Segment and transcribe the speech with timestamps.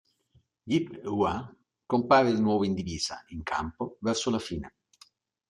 [0.65, 1.55] Yip-Hua
[1.85, 4.73] compare di nuovo in divisa, in campo, verso la fine.